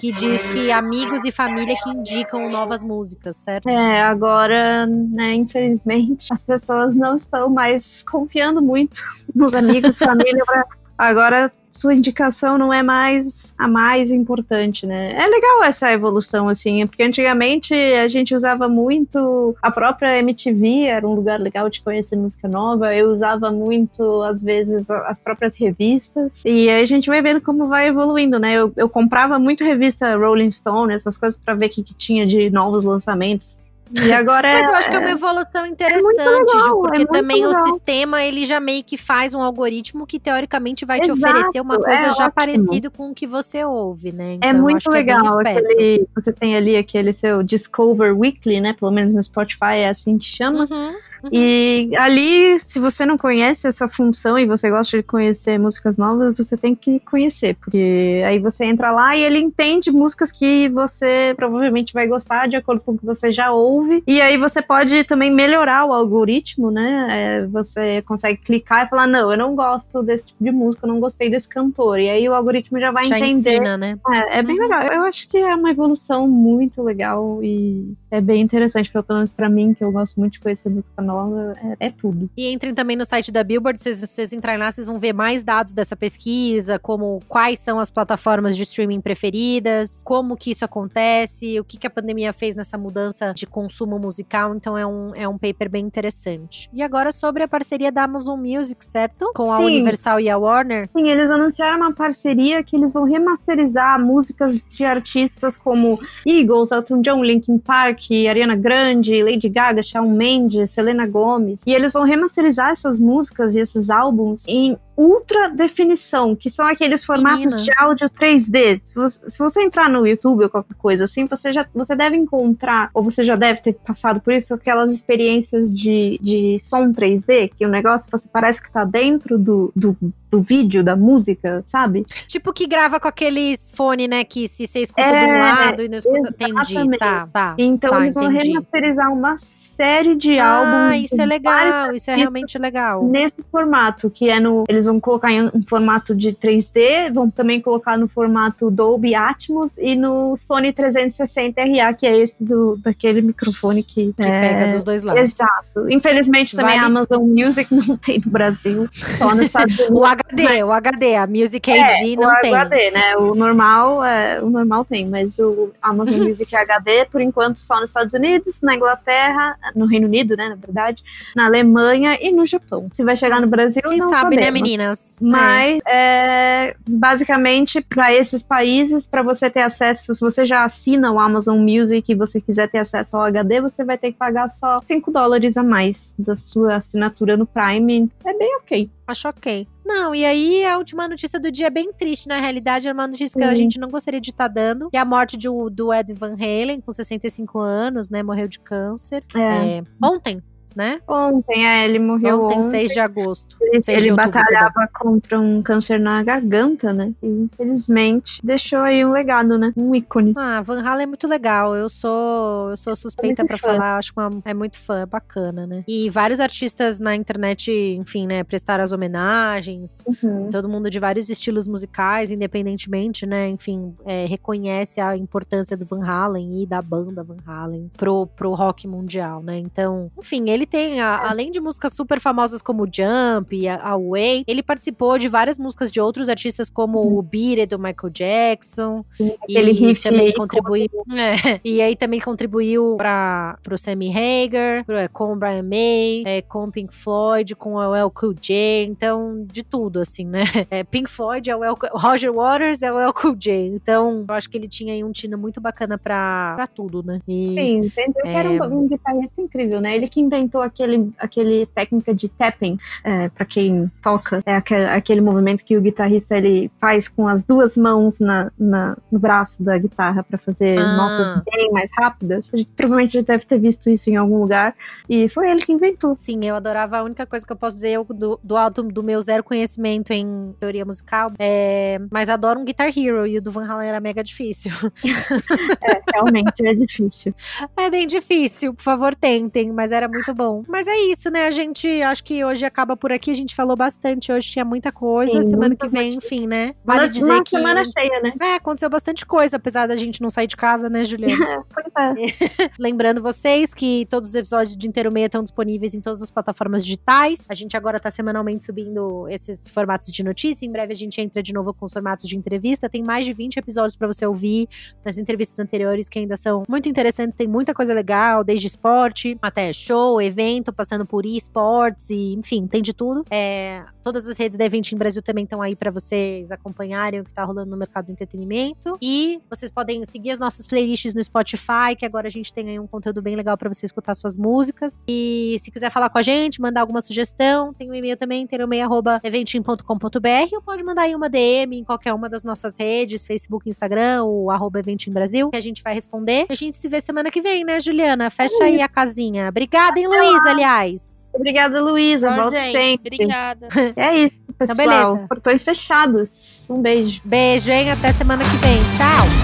[0.00, 3.68] que diz que amigos e família que indicam novas músicas, certo?
[3.68, 9.00] É, agora, né, infelizmente, as pessoas não estão mais confiando muito
[9.32, 10.64] nos amigos, família, pra
[10.98, 15.12] agora sua indicação não é mais a mais importante, né?
[15.12, 21.06] É legal essa evolução, assim, porque antigamente a gente usava muito a própria MTV, era
[21.06, 22.94] um lugar legal de conhecer música nova.
[22.94, 26.42] Eu usava muito, às vezes, as próprias revistas.
[26.44, 28.54] E a gente vai vendo como vai evoluindo, né?
[28.54, 32.24] Eu, eu comprava muito revista Rolling Stone, essas coisas, para ver o que, que tinha
[32.24, 33.63] de novos lançamentos.
[33.92, 37.06] E agora Mas eu acho que é uma evolução interessante, é legal, Ju, porque é
[37.06, 37.62] também legal.
[37.62, 41.60] o sistema ele já meio que faz um algoritmo que teoricamente vai Exato, te oferecer
[41.60, 44.32] uma coisa é já parecida com o que você ouve, né?
[44.32, 45.40] É então, é muito legal.
[45.42, 48.72] É aquele, você tem ali aquele seu Discover Weekly, né?
[48.72, 50.66] Pelo menos no Spotify é assim que chama.
[50.70, 50.94] Uhum.
[51.32, 56.36] E ali, se você não conhece essa função e você gosta de conhecer músicas novas,
[56.36, 61.34] você tem que conhecer, porque aí você entra lá e ele entende músicas que você
[61.36, 64.02] provavelmente vai gostar de acordo com o que você já ouve.
[64.06, 67.06] E aí você pode também melhorar o algoritmo, né?
[67.10, 70.92] É, você consegue clicar e falar: não, eu não gosto desse tipo de música, eu
[70.92, 71.98] não gostei desse cantor.
[71.98, 73.54] E aí o algoritmo já vai já entender.
[73.54, 73.98] Ensina, né?
[74.12, 74.62] É, é bem uhum.
[74.62, 74.86] legal.
[74.86, 79.48] Eu acho que é uma evolução muito legal e é bem interessante, pelo menos pra
[79.48, 82.28] mim, que eu gosto muito de conhecer música nova nova, é, é tudo.
[82.36, 85.42] E entrem também no site da Billboard, se vocês entrarem lá, vocês vão ver mais
[85.42, 91.58] dados dessa pesquisa, como quais são as plataformas de streaming preferidas, como que isso acontece,
[91.60, 95.28] o que, que a pandemia fez nessa mudança de consumo musical, então é um, é
[95.28, 96.68] um paper bem interessante.
[96.72, 99.32] E agora sobre a parceria da Amazon Music, certo?
[99.34, 100.88] Com a Universal e a Warner.
[100.96, 107.00] Sim, eles anunciaram uma parceria que eles vão remasterizar músicas de artistas como Eagles, Elton
[107.00, 111.62] John, Linkin Park, Ariana Grande, Lady Gaga, Shawn Mendes, Selena Gomes.
[111.66, 117.04] E eles vão remasterizar essas músicas e esses álbuns em ultra definição, que são aqueles
[117.04, 117.62] formatos Menina.
[117.62, 118.80] de áudio 3D.
[118.82, 122.16] Se você, se você, entrar no YouTube ou qualquer coisa assim, você já você deve
[122.16, 127.50] encontrar, ou você já deve ter passado por isso, aquelas experiências de, de som 3D,
[127.54, 129.96] que o negócio você parece que tá dentro do, do,
[130.34, 132.04] do vídeo, da música, sabe?
[132.26, 134.24] Tipo que grava com aqueles fone, né?
[134.24, 136.18] Que se você escuta é, de um lado e não escuta.
[136.18, 136.74] Exatamente.
[136.74, 136.98] Entendi.
[136.98, 137.54] Tá, tá.
[137.58, 138.48] Então tá, eles vão entendi.
[138.48, 140.74] remasterizar uma série de ah, álbuns.
[140.74, 143.04] Ah, isso é legal, isso é realmente legal.
[143.04, 144.64] Nesse formato, que é no.
[144.68, 149.78] Eles vão colocar em um formato de 3D, vão também colocar no formato Dolby Atmos
[149.78, 154.40] e no Sony 360 RA, que é esse do, daquele microfone que, que é...
[154.40, 155.22] pega dos dois lados.
[155.22, 155.90] Exato.
[155.90, 156.84] Infelizmente também vale...
[156.84, 159.96] a Amazon Music não tem no Brasil, só nos Estados Unidos.
[159.96, 162.52] o HD, o HD, a Music AD é, não o tem.
[162.52, 163.16] O HD, né?
[163.16, 167.90] O normal, é, o normal tem, mas o Amazon Music HD, por enquanto, só nos
[167.90, 171.02] Estados Unidos, na Inglaterra, no Reino Unido, né, na verdade,
[171.34, 172.88] na Alemanha e no Japão.
[172.92, 174.44] Se vai chegar no Brasil, Quem não sabe, sabemos.
[174.44, 175.02] né, meninas?
[175.20, 176.44] Mas, é.
[176.66, 181.58] É, basicamente, para esses países, para você ter acesso, se você já assina o Amazon
[181.58, 185.10] Music e você quiser ter acesso ao HD, você vai ter que pagar só 5
[185.10, 188.10] dólares a mais da sua assinatura no Prime.
[188.24, 188.90] É bem ok.
[189.06, 189.66] Acho ok.
[189.84, 193.06] Não, e aí a última notícia do dia é bem triste, na realidade, é uma
[193.06, 195.46] notícia que a gente não gostaria de estar tá dando, que é a morte de,
[195.70, 199.22] do Ed Van Halen, com 65 anos, né, morreu de câncer.
[199.36, 199.78] É.
[199.78, 200.42] É, ontem,
[200.74, 201.00] né?
[201.06, 202.58] Ontem, é, ele morreu ontem.
[202.58, 203.56] Ontem, 6 de agosto.
[203.60, 207.12] Ele, ele batalhava contra um câncer na garganta, né?
[207.22, 209.72] E, infelizmente, deixou aí um legado, né?
[209.76, 210.32] Um ícone.
[210.36, 211.74] Ah, Van Halen é muito legal.
[211.74, 215.06] Eu sou, eu sou suspeita é para falar, acho que uma, é muito fã, é
[215.06, 215.84] bacana, né?
[215.86, 220.04] E vários artistas na internet, enfim, né, prestaram as homenagens.
[220.06, 220.50] Uhum.
[220.50, 223.48] Todo mundo de vários estilos musicais, independentemente, né?
[223.48, 228.52] Enfim, é, reconhece a importância do Van Halen e da banda Van Halen pro, pro
[228.54, 229.58] rock mundial, né?
[229.58, 231.28] Então, enfim, ele ele tem, a, é.
[231.28, 235.58] além de músicas super famosas como Jump e a, a Way, ele participou de várias
[235.58, 237.18] músicas de outros artistas como uhum.
[237.18, 239.04] o Beat do Michael Jackson.
[239.16, 240.88] Sim, e também contribuiu.
[241.14, 246.22] É, e aí também contribuiu para pro Sammy Hagar, pro, é, com o Brian May,
[246.24, 250.42] é, com o Pink Floyd, com o El Cool J, então de tudo, assim, né?
[250.70, 253.66] É, Pink Floyd é o El, Roger Waters é o El Cool J.
[253.66, 257.20] Então, eu acho que ele tinha aí um tino muito bacana pra, pra tudo, né?
[257.28, 259.94] E, Sim, entendeu que era um, um guitarrista incrível, né?
[259.94, 264.42] Ele que inventou inventou aquele, aquele técnica de tapping, é, para quem toca.
[264.46, 268.96] É aquele, aquele movimento que o guitarrista ele faz com as duas mãos na, na
[269.10, 270.96] no braço da guitarra para fazer ah.
[270.96, 272.52] notas bem mais rápidas.
[272.52, 274.74] A gente provavelmente já deve ter visto isso em algum lugar.
[275.08, 276.14] E foi ele que inventou.
[276.16, 276.98] Sim, eu adorava.
[276.98, 280.54] A única coisa que eu posso dizer do, do alto do meu zero conhecimento em
[280.60, 281.98] teoria musical é.
[282.10, 284.72] Mas adoro um Guitar Hero e o do Van Halen era mega difícil.
[285.82, 287.34] é, realmente é difícil.
[287.76, 290.43] É bem difícil, por favor, tentem, mas era muito bom.
[290.68, 291.46] Mas é isso, né?
[291.46, 293.30] A gente acho que hoje acaba por aqui.
[293.30, 295.42] A gente falou bastante hoje, tinha muita coisa.
[295.42, 296.24] Sim, semana que vem, notícias.
[296.24, 296.70] enfim, né?
[296.84, 297.50] Vale uma, dizer uma que.
[297.50, 298.32] semana cheia, né?
[298.40, 301.64] É, aconteceu bastante coisa, apesar da gente não sair de casa, né, Juliana?
[301.72, 302.70] pois é.
[302.78, 306.84] Lembrando vocês que todos os episódios de Inteiro Meia estão disponíveis em todas as plataformas
[306.84, 307.44] digitais.
[307.48, 310.66] A gente agora tá semanalmente subindo esses formatos de notícia.
[310.66, 312.88] Em breve a gente entra de novo com os formatos de entrevista.
[312.88, 314.68] Tem mais de 20 episódios para você ouvir
[315.04, 317.36] nas entrevistas anteriores que ainda são muito interessantes.
[317.36, 322.82] Tem muita coisa legal, desde esporte até show, evento, passando por esportes e, enfim, tem
[322.82, 323.24] de tudo.
[323.30, 327.32] É, todas as redes da Eventim Brasil também estão aí para vocês acompanharem o que
[327.32, 328.96] tá rolando no mercado do entretenimento.
[329.00, 332.78] E vocês podem seguir as nossas playlists no Spotify, que agora a gente tem aí
[332.78, 335.04] um conteúdo bem legal para você escutar suas músicas.
[335.08, 340.54] E se quiser falar com a gente, mandar alguma sugestão, tem um e-mail também, teromeia.eventim.com.br
[340.54, 344.50] ou pode mandar aí uma DM em qualquer uma das nossas redes, Facebook, Instagram, ou
[344.50, 346.46] arroba Eventim Brasil, que a gente vai responder.
[346.48, 348.30] A gente se vê semana que vem, né, Juliana?
[348.30, 349.48] Fecha aí a casinha.
[349.48, 351.30] Obrigada, hein, Luísa, aliás.
[351.34, 352.34] Obrigada, Luísa.
[352.34, 353.16] Volto sempre.
[353.16, 353.68] Obrigada.
[353.96, 354.86] É isso, então, pessoal.
[354.86, 355.28] Então, beleza.
[355.28, 356.68] Portões fechados.
[356.70, 357.20] Um beijo.
[357.24, 357.90] Beijo, hein?
[357.90, 358.78] Até semana que vem.
[358.96, 359.43] Tchau.